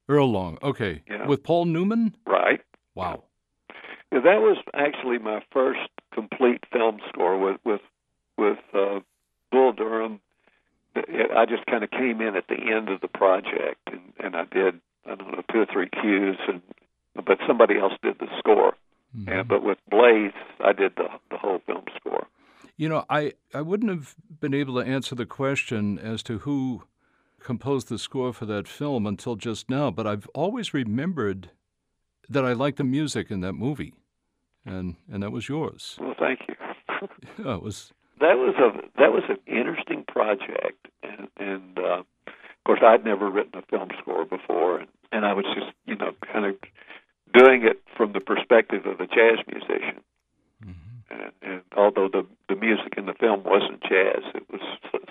[0.07, 0.57] Earl Long.
[0.61, 1.03] Okay.
[1.09, 1.27] Yeah.
[1.27, 2.15] With Paul Newman?
[2.25, 2.61] Right.
[2.93, 3.23] Wow.
[4.11, 7.81] Yeah, that was actually my first complete film score with with
[8.37, 8.99] with uh,
[9.51, 10.19] Bull Durham.
[10.95, 14.45] I just kind of came in at the end of the project, and and I
[14.45, 16.61] did I don't know two or three cues, and
[17.25, 18.75] but somebody else did the score.
[19.15, 19.29] Mm-hmm.
[19.29, 22.27] And but with Blaze, I did the the whole film score.
[22.77, 26.83] You know, I, I wouldn't have been able to answer the question as to who
[27.45, 31.51] composed the score for that film until just now, but I've always remembered
[32.27, 33.93] that I liked the music in that movie.
[34.65, 35.95] And and that was yours.
[36.01, 36.55] Well, thank you.
[37.37, 42.63] Yeah, it was that was a that was an interesting project, and and uh, of
[42.65, 46.13] course I'd never written a film score before, and, and I was just you know
[46.33, 46.55] kind of
[47.33, 50.01] doing it from the perspective of a jazz musician.
[51.11, 54.61] And, and although the the music in the film wasn't jazz, it was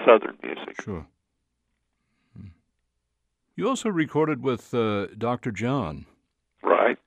[0.04, 0.82] southern music.
[0.82, 1.06] sure.
[3.56, 5.52] You also recorded with uh, Dr.
[5.52, 6.06] John,
[6.62, 6.98] Right.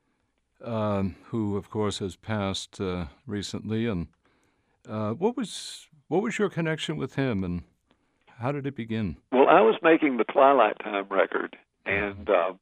[0.63, 3.85] um, who, of course, has passed uh, recently.
[3.85, 4.07] And
[4.87, 7.63] uh, what was what was your connection with him, and
[8.39, 9.17] how did it begin?
[9.33, 12.53] Well, I was making the Twilight Time record, and uh,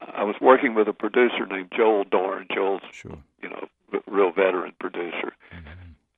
[0.00, 2.46] I was working with a producer named Joel Dorn.
[2.54, 3.18] Joel's Sure.
[3.42, 5.34] you know a real veteran producer,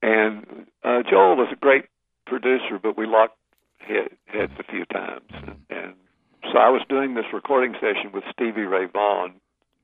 [0.01, 1.87] and uh, Joel was a great
[2.27, 3.37] producer, but we locked
[3.79, 5.95] head, heads a few times, and, and
[6.44, 9.35] so I was doing this recording session with Stevie Ray Vaughan,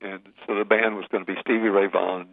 [0.01, 2.32] and so the band was going to be Stevie Ray Vaughan,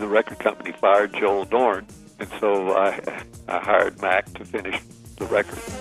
[0.00, 1.86] the record company fired Joel Dorn,
[2.18, 4.80] and so I I hired Mac to finish
[5.16, 5.79] the record.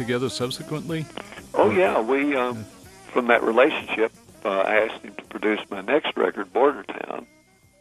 [0.00, 1.04] Together subsequently?
[1.52, 2.64] Oh yeah, we um,
[3.12, 4.10] from that relationship,
[4.46, 7.26] uh, I asked him to produce my next record, Bordertown,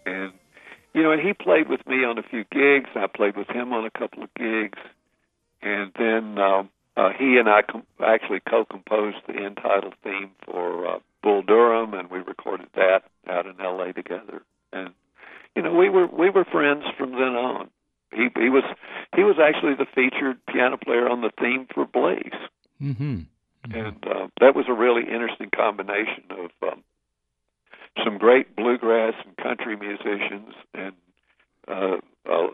[0.06, 0.34] and
[0.94, 2.90] you know, and he played with me on a few gigs.
[2.94, 4.80] I played with him on a couple of gigs,
[5.62, 10.88] and then um, uh, he and I com- actually co-composed the end title theme for
[10.88, 13.94] uh, Bull Durham, and we recorded that out in L.A.
[13.94, 14.42] together.
[14.74, 14.90] And
[15.56, 17.70] you know, we were we were friends from then on.
[18.12, 18.64] He he was
[19.16, 22.22] he was actually the featured piano player on the theme for Blaze.
[22.82, 23.04] Mm-hmm.
[23.68, 23.76] Mm-hmm.
[23.76, 26.84] And uh, that was a really interesting combination of um,
[28.04, 30.94] some great bluegrass and country musicians, and
[31.68, 31.98] uh,
[32.30, 32.48] uh,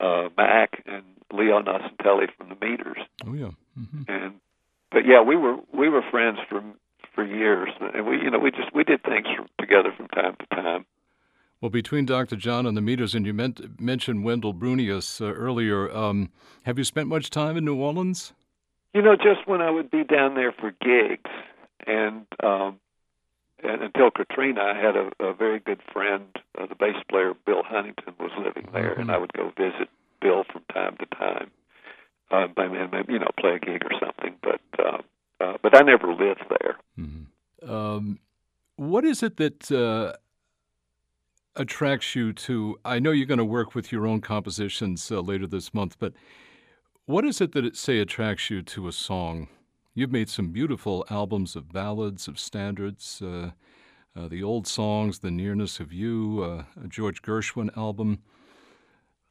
[0.00, 2.98] uh, Mac and Leo Nocentelli from the Meters.
[3.26, 3.50] Oh yeah.
[3.78, 4.02] Mm-hmm.
[4.08, 4.34] And
[4.90, 6.74] but yeah, we were we were friends from
[7.14, 10.36] for years, and we you know we just we did things from, together from time
[10.38, 10.86] to time.
[11.60, 12.36] Well, between Dr.
[12.36, 16.30] John and the Meters, and you meant, mentioned Wendell Brunious uh, earlier, um,
[16.64, 18.34] have you spent much time in New Orleans?
[18.92, 21.30] You know, just when I would be down there for gigs,
[21.86, 22.78] and um,
[23.62, 26.24] and until Katrina, I had a, a very good friend,
[26.58, 29.02] uh, the bass player Bill Huntington, was living there, mm-hmm.
[29.02, 29.88] and I would go visit
[30.20, 31.50] Bill from time to time.
[32.30, 34.98] Uh, and maybe you know play a gig or something, but uh,
[35.40, 36.76] uh, but I never lived there.
[36.98, 37.70] Mm-hmm.
[37.70, 38.18] Um,
[38.76, 40.16] what is it that uh,
[41.56, 42.78] attracts you to?
[42.84, 46.12] I know you're going to work with your own compositions uh, later this month, but
[47.06, 49.48] what is it that it say attracts you to a song?
[49.94, 53.52] You've made some beautiful albums of ballads, of standards, uh,
[54.16, 58.18] uh, the old songs, the nearness of you, uh, a George Gershwin album.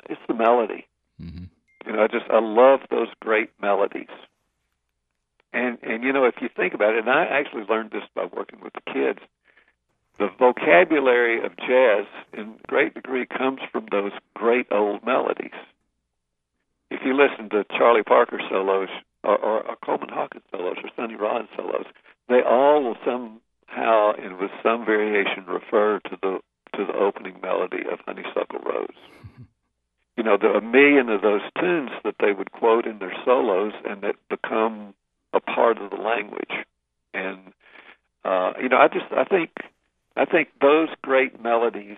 [0.09, 0.87] It's the melody.
[1.21, 1.45] Mm-hmm.
[1.85, 4.07] You know, I just I love those great melodies.
[5.53, 8.25] And and you know, if you think about it, and I actually learned this by
[8.25, 9.19] working with the kids
[10.17, 15.57] the vocabulary of jazz in great degree comes from those great old melodies.
[16.89, 18.89] If you listen to Charlie Parker solos
[19.23, 21.85] or, or, or Coleman Hawkins solos or Sonny Rollins solos,
[22.29, 26.39] they all will somehow and with some variation refer to the
[26.75, 28.87] to the opening melody of Honeysuckle Rose.
[30.17, 33.13] You know, there are a million of those tunes that they would quote in their
[33.23, 34.93] solos and that become
[35.33, 36.51] a part of the language.
[37.13, 37.53] And
[38.23, 39.51] uh, you know, I just I think
[40.15, 41.97] I think those great melodies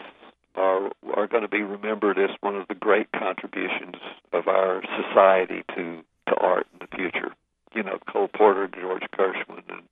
[0.56, 3.96] are are going to be remembered as one of the great contributions
[4.34, 7.34] of our society to to art in the future.
[7.76, 9.84] You know, Cole Porter, George Gershwin, and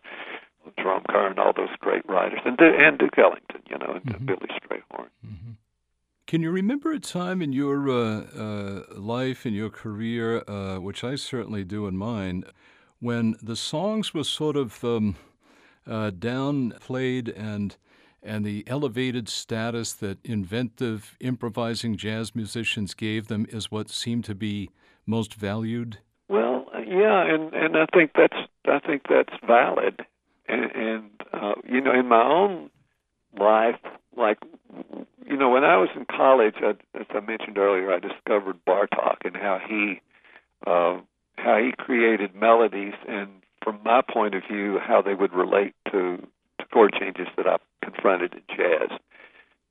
[0.80, 4.26] Jerome Kern, all those great writers, and and Duke Ellington, you know, and mm-hmm.
[4.26, 5.10] Billy Strayhorn.
[5.26, 5.52] Mm-hmm.
[6.28, 11.04] Can you remember a time in your uh, uh, life, in your career, uh, which
[11.04, 12.46] I certainly do in mine,
[13.00, 15.16] when the songs were sort of um,
[15.86, 17.78] uh, downplayed and
[18.26, 24.36] and the elevated status that inventive, improvising jazz musicians gave them is what seemed to
[24.36, 24.70] be
[25.06, 26.00] most valued?
[26.28, 30.02] Well, yeah, and and I think that's I think that's valid,
[30.48, 32.70] and, and uh, you know, in my own
[33.40, 33.80] life,
[34.18, 34.40] like
[35.28, 39.26] you know, when I was in college, I, as I mentioned earlier, I discovered Bartok
[39.26, 40.02] and how he
[40.66, 41.00] uh,
[41.38, 43.30] how he created melodies, and
[43.64, 46.18] from my point of view, how they would relate to
[46.60, 49.00] to chord changes that I confronted in jazz.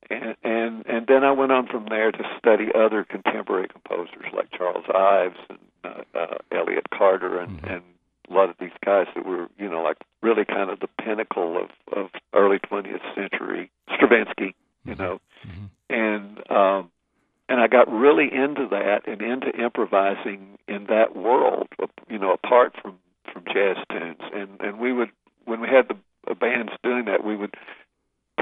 [0.09, 4.51] And, and and then I went on from there to study other contemporary composers like
[4.55, 7.73] Charles Ives and uh, uh, Elliott Carter and, mm-hmm.
[7.73, 7.83] and
[8.29, 11.57] a lot of these guys that were you know like really kind of the pinnacle
[11.57, 15.01] of of early 20th century Stravinsky, you mm-hmm.
[15.01, 15.65] know, mm-hmm.
[15.89, 16.91] and um,
[17.49, 21.67] and I got really into that and into improvising in that world,
[22.09, 22.99] you know, apart from
[23.31, 25.09] from jazz tunes, and and we would
[25.45, 27.55] when we had the bands doing that, we would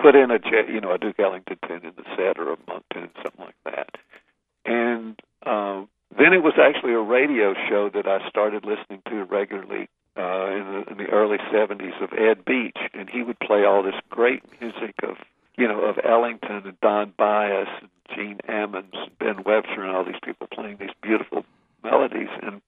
[0.03, 2.83] put in a you know a Duke Ellington tune in the set or a Monk
[2.93, 3.89] tune, something like that.
[4.65, 5.87] And um,
[6.17, 9.87] then it was actually a radio show that I started listening to regularly
[10.17, 13.81] uh, in, the, in the early '70s of Ed Beach, and he would play all
[13.81, 15.15] this great music of
[15.57, 20.03] you know of Ellington and Don Byas and Gene Ammons, and Ben Webster, and all
[20.03, 21.45] these people playing these beautiful
[21.81, 22.29] melodies.
[22.41, 22.61] And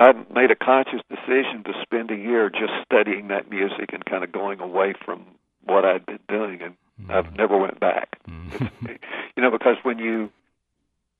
[0.00, 4.24] I made a conscious decision to spend a year just studying that music and kind
[4.24, 5.24] of going away from
[5.64, 7.10] what I'd been doing, and mm-hmm.
[7.10, 8.18] I've never went back.
[8.28, 8.86] Mm-hmm.
[9.36, 10.30] you know, because when you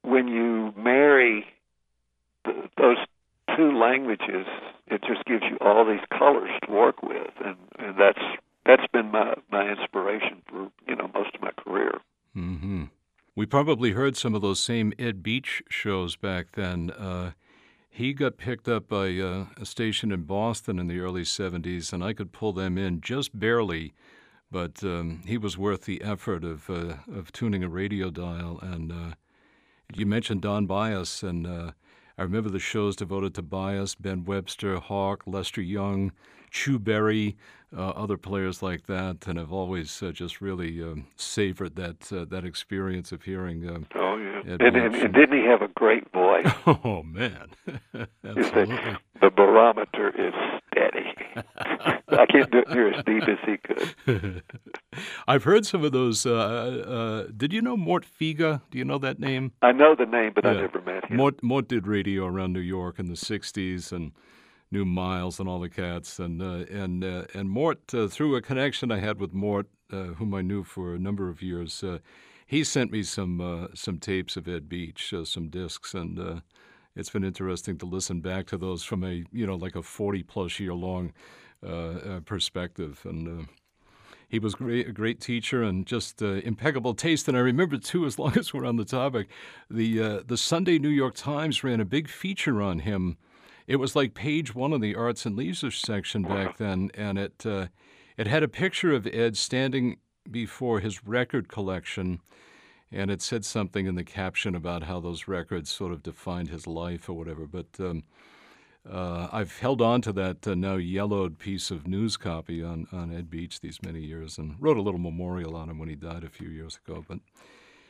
[0.03, 1.47] when you marry
[2.45, 2.99] the, those
[3.57, 4.47] two languages,
[4.88, 8.22] it just gives you all these colors to work with, and and that's
[8.66, 11.93] that's been my my inspiration for you know most of my career.
[12.36, 12.84] Mm-hmm.
[13.34, 16.90] We probably heard some of those same Ed Beach shows back then.
[16.90, 17.32] Uh,
[17.88, 22.03] he got picked up by uh, a station in Boston in the early 70s, and
[22.03, 23.93] I could pull them in just barely
[24.53, 28.61] but um, he was worth the effort of uh, of tuning a radio dial.
[28.62, 29.14] And uh,
[29.94, 31.72] you mentioned Don Byas, and uh,
[32.18, 36.12] I remember the shows devoted to Byas, Ben Webster, Hawk, Lester Young,
[36.50, 37.36] Chu Berry,
[37.76, 42.26] uh, other players like that, and I've always uh, just really um, savored that uh,
[42.26, 43.66] that experience of hearing.
[43.66, 46.46] Um, oh yeah, and, and, and, didn't he have a great voice?
[46.66, 47.48] oh man,
[48.24, 48.98] absolutely.
[49.20, 50.34] the barometer is
[50.72, 51.14] steady.
[52.08, 54.42] I can't do it near as deep as he could.
[55.28, 56.26] I've heard some of those.
[56.26, 56.32] Uh,
[57.26, 58.60] uh, did you know Mort Fega?
[58.70, 59.52] Do you know that name?
[59.62, 60.50] I know the name, but yeah.
[60.50, 61.16] I never met him.
[61.16, 64.12] Mort, Mort did radio around New York in the '60s and
[64.70, 66.18] knew Miles and all the cats.
[66.18, 70.14] And uh, and uh, and Mort, uh, through a connection I had with Mort, uh,
[70.14, 71.84] whom I knew for a number of years,
[72.46, 76.42] he sent me some some tapes of Ed Beach, some discs, and
[76.95, 80.22] it's been interesting to listen back to those from a you know like a 40
[80.22, 81.12] plus year long
[82.24, 83.47] perspective and
[84.32, 87.28] he was great, a great teacher and just uh, impeccable taste.
[87.28, 89.28] And I remember too, as long as we're on the topic,
[89.70, 93.18] the uh, the Sunday New York Times ran a big feature on him.
[93.66, 97.45] It was like page one of the arts and leisure section back then, and it
[97.45, 97.66] uh,
[98.16, 99.99] it had a picture of Ed standing
[100.30, 102.20] before his record collection,
[102.93, 106.66] and it said something in the caption about how those records sort of defined his
[106.66, 107.47] life or whatever.
[107.47, 108.05] But um,
[108.90, 113.14] uh, I've held on to that uh, now yellowed piece of news copy on, on
[113.14, 116.24] Ed Beach these many years and wrote a little memorial on him when he died
[116.24, 117.05] a few years ago.
[117.07, 117.18] But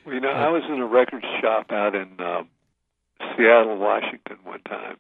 [0.05, 2.49] well, you know, uh, I was in a record shop out in um,
[3.37, 4.97] Seattle, Washington, one time,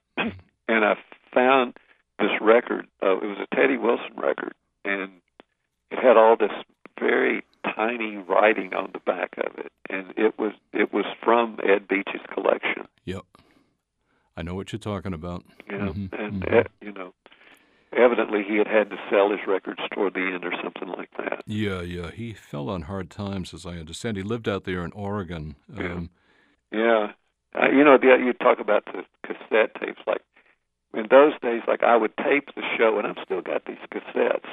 [0.68, 0.94] and I
[1.34, 1.76] found
[2.18, 2.86] this record.
[3.02, 5.10] Uh, it was a Teddy Wilson record, and
[5.90, 6.52] it had all this
[6.98, 7.42] very
[7.76, 12.24] tiny writing on the back of it, and it was it was from Ed Beach's
[12.32, 12.86] collection.
[13.04, 13.22] Yep.
[14.36, 15.44] I know what you're talking about.
[15.68, 16.14] Know, mm-hmm.
[16.14, 16.58] and mm-hmm.
[16.58, 17.12] Uh, you know,
[17.96, 21.42] evidently he had had to sell his records toward the end or something like that.
[21.46, 22.12] Yeah, yeah.
[22.12, 24.16] He fell on hard times, as I understand.
[24.16, 25.56] He lived out there in Oregon.
[25.76, 26.10] Um,
[26.70, 26.78] yeah.
[26.78, 27.12] Yeah.
[27.60, 30.00] Uh, you know, the, you talk about the cassette tapes.
[30.06, 30.22] Like
[30.94, 34.48] in those days, like I would tape the show, and I've still got these cassettes,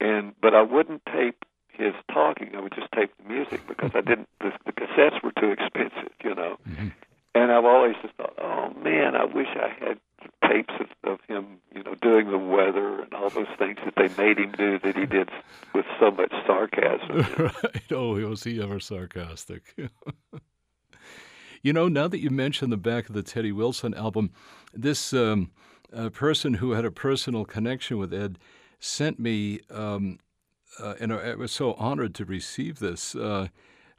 [0.00, 2.50] and but I wouldn't tape his talking.
[2.56, 4.28] I would just tape the music because I didn't.
[4.40, 6.58] The, the cassettes were too expensive, you know.
[6.68, 6.88] Mm-hmm.
[7.34, 9.98] And I've always just thought, oh man, I wish I had
[10.46, 14.08] tapes of, of him, you know, doing the weather and all those things that they
[14.22, 15.30] made him do that he did
[15.74, 17.26] with so much sarcasm.
[17.38, 17.92] right.
[17.92, 19.76] Oh, was he ever sarcastic?
[21.62, 24.32] you know, now that you mention the back of the Teddy Wilson album,
[24.74, 25.52] this um,
[25.94, 28.38] uh, person who had a personal connection with Ed
[28.80, 30.18] sent me, um,
[30.80, 33.14] uh, and I was so honored to receive this.
[33.14, 33.48] Uh,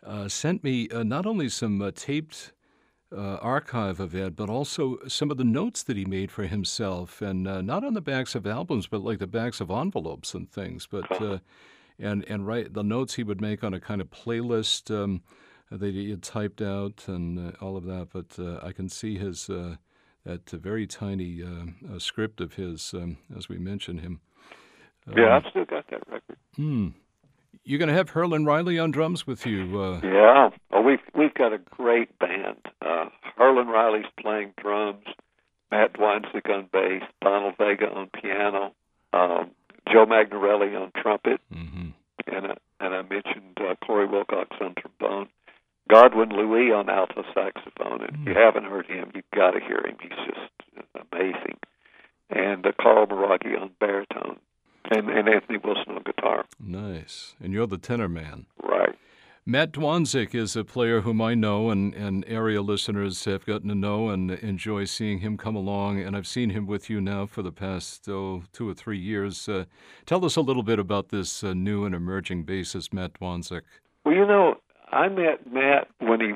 [0.05, 2.51] uh sent me uh, not only some uh, taped
[3.15, 7.21] uh, archive of Ed, but also some of the notes that he made for himself,
[7.21, 10.51] and uh, not on the backs of albums, but like the backs of envelopes and
[10.51, 10.85] things.
[10.85, 11.37] But uh,
[11.99, 15.21] and and write the notes he would make on a kind of playlist um,
[15.71, 18.09] that he had typed out and uh, all of that.
[18.13, 19.75] But uh, I can see his uh,
[20.25, 21.41] that very tiny
[21.97, 24.21] script of his, um, as we mentioned him.
[25.15, 26.37] yeah, I've still got that record.
[26.55, 26.89] Hmm.
[27.65, 29.81] You're going to have Herlin Riley on drums with you.
[29.81, 29.99] Uh...
[30.03, 30.49] Yeah.
[30.71, 32.57] Oh, we've we've got a great band.
[32.81, 33.05] Uh,
[33.39, 35.05] Herlin Riley's playing drums,
[35.71, 38.73] Matt Dwonszyk on bass, Donald Vega on piano,
[39.13, 39.51] um,
[39.91, 41.89] Joe Magnarelli on trumpet, mm-hmm.
[42.27, 45.29] and uh, and I mentioned uh, Corey Wilcox on trombone,
[45.89, 48.01] Godwin Louis on alto saxophone.
[48.01, 48.21] And mm-hmm.
[48.23, 48.45] if you mm.
[48.45, 49.97] haven't heard him, you've got to hear him.
[50.01, 51.57] He's just amazing.
[52.29, 54.39] And uh, Carl Maraghi on baritone
[54.91, 56.45] and, and Anthony Wilson on guitar.
[56.59, 57.35] Nice.
[57.41, 58.45] And you're the tenor man.
[58.61, 58.92] Right.
[59.45, 63.75] Matt Dwonszyk is a player whom I know and, and area listeners have gotten to
[63.75, 65.99] know and enjoy seeing him come along.
[65.99, 69.49] And I've seen him with you now for the past oh, two or three years.
[69.49, 69.65] Uh,
[70.05, 73.63] tell us a little bit about this uh, new and emerging bassist, Matt Dwonszyk.
[74.05, 74.61] Well, you know,
[74.93, 76.31] I met Matt when he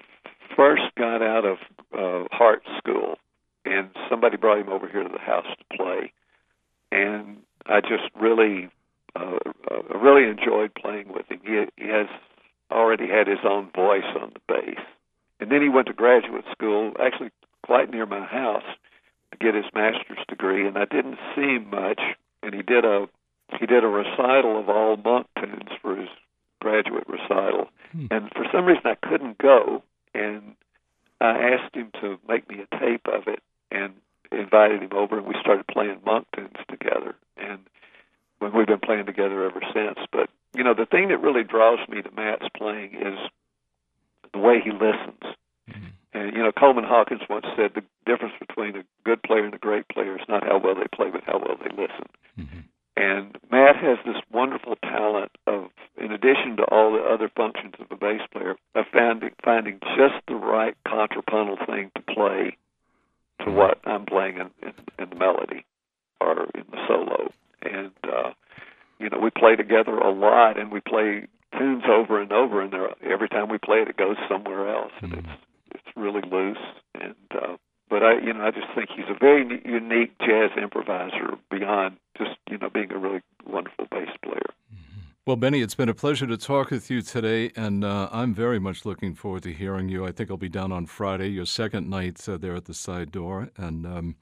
[0.57, 1.57] first got out of
[1.97, 3.15] uh, Hartt School,
[3.63, 6.11] and somebody brought him over here to the house to play.
[6.91, 7.37] And
[7.67, 8.67] I just really,
[9.15, 9.37] uh,
[9.71, 11.39] uh, really enjoyed playing with him.
[11.45, 12.07] He, he has
[12.71, 14.83] already had his own voice on the bass,
[15.39, 17.31] and then he went to graduate school, actually
[17.63, 18.63] quite near my house,
[19.31, 20.67] to get his master's degree.
[20.67, 22.01] And I didn't see him much,
[22.43, 23.07] and he did a
[23.59, 26.09] he did a recital of all monk tunes for his
[26.59, 27.69] graduate recital.
[27.91, 28.07] Hmm.
[28.11, 30.55] And for some reason, I couldn't go, and
[31.21, 33.41] I asked him to make me a tape of it,
[33.71, 33.93] and
[34.31, 37.59] invited him over, and we started playing monk tunes together and
[38.39, 39.99] when we've been playing together ever since.
[40.11, 43.17] But you know, the thing that really draws me to Matt's playing is
[44.33, 45.35] the way he listens.
[45.69, 45.87] Mm-hmm.
[46.13, 49.59] And you know, Coleman Hawkins once said the difference between a good player and a
[49.59, 52.07] great player is not how well they play, but how well they listen.
[52.39, 52.59] Mm-hmm.
[52.97, 57.85] And Matt has this wonderful talent of, in addition to all the other functions of
[57.91, 62.57] a bass player, of finding finding just the right contrapuntal thing to play
[63.45, 65.63] to what I'm playing in, in, in the melody
[66.19, 67.31] or in the solo.
[67.61, 68.31] And uh,
[68.99, 71.27] you know, we play together a lot, and we play
[71.57, 75.13] tunes over and over, and every time we play it, it goes somewhere else, and
[75.13, 75.19] mm.
[75.19, 75.29] it's
[75.75, 76.57] it's really loose.
[76.95, 77.57] And uh,
[77.89, 82.37] but I, you know, I just think he's a very unique jazz improviser beyond just
[82.49, 84.49] you know being a really wonderful bass player.
[84.73, 85.01] Mm-hmm.
[85.25, 88.59] Well, Bennie, it's been a pleasure to talk with you today, and uh, I'm very
[88.59, 90.05] much looking forward to hearing you.
[90.05, 93.11] I think I'll be down on Friday, your second night uh, there at the side
[93.11, 94.15] door, and um,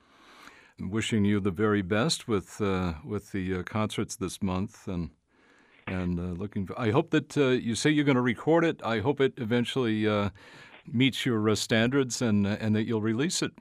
[0.80, 5.10] wishing you the very best with uh, with the uh, concerts this month, and
[5.88, 6.66] and uh, looking.
[6.68, 8.82] For, I hope that uh, you say you're going to record it.
[8.84, 10.08] I hope it eventually
[10.92, 13.52] meets your standards, and and that you'll release it.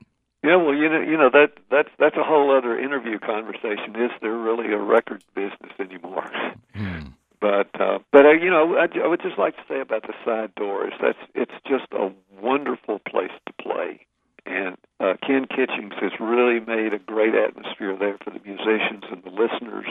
[0.45, 3.95] Yeah, well, you know, you know that that's that's a whole other interview conversation.
[3.95, 6.29] Is there really a record business anymore?
[6.75, 7.07] Hmm.
[7.41, 10.13] But uh, but uh, you know, I, I would just like to say about the
[10.23, 10.93] side doors.
[11.01, 12.11] That's it's just a
[12.41, 14.05] wonderful place to play,
[14.45, 19.23] and uh, Ken Kitchings has really made a great atmosphere there for the musicians and
[19.23, 19.87] the listeners.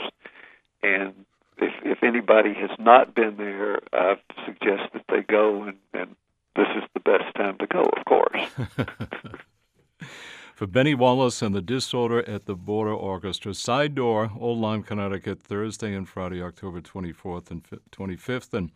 [0.83, 1.13] And
[1.57, 6.15] if if anybody has not been there, I suggest that they go, and, and
[6.55, 8.97] this is the best time to go, of course.
[10.55, 13.53] for Bennie Wallace and the Disorder at the Border Orchestra.
[13.53, 18.53] Side door, Old Lyme, Connecticut, Thursday and Friday, October 24th and 25th.
[18.53, 18.71] And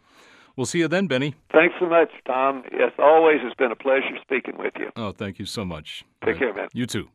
[0.55, 1.35] we'll see you then, Bennie.
[1.51, 2.63] Thanks so much, Tom.
[2.73, 4.89] As always, it's been a pleasure speaking with you.
[4.95, 6.03] Oh, thank you so much.
[6.25, 6.67] Take care, man.
[6.73, 7.09] You too.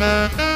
[0.00, 0.51] 嗯。